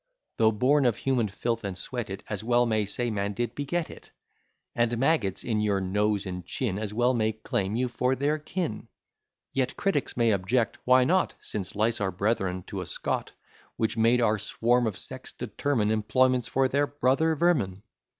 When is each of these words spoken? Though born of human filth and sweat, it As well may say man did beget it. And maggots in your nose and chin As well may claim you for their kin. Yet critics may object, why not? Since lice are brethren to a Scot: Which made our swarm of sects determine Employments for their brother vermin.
Though 0.37 0.51
born 0.51 0.85
of 0.87 0.97
human 0.97 1.27
filth 1.27 1.63
and 1.63 1.77
sweat, 1.77 2.09
it 2.09 2.23
As 2.27 2.43
well 2.43 2.65
may 2.65 2.85
say 2.85 3.11
man 3.11 3.33
did 3.33 3.53
beget 3.53 3.87
it. 3.91 4.09
And 4.73 4.97
maggots 4.97 5.43
in 5.43 5.61
your 5.61 5.79
nose 5.79 6.25
and 6.25 6.43
chin 6.43 6.79
As 6.79 6.91
well 6.91 7.13
may 7.13 7.33
claim 7.33 7.75
you 7.75 7.87
for 7.87 8.15
their 8.15 8.39
kin. 8.39 8.87
Yet 9.53 9.77
critics 9.77 10.17
may 10.17 10.31
object, 10.31 10.79
why 10.85 11.03
not? 11.03 11.35
Since 11.39 11.75
lice 11.75 12.01
are 12.01 12.09
brethren 12.09 12.63
to 12.63 12.81
a 12.81 12.87
Scot: 12.87 13.33
Which 13.77 13.95
made 13.95 14.21
our 14.21 14.39
swarm 14.39 14.87
of 14.87 14.97
sects 14.97 15.33
determine 15.33 15.91
Employments 15.91 16.47
for 16.47 16.67
their 16.67 16.87
brother 16.87 17.35
vermin. 17.35 17.83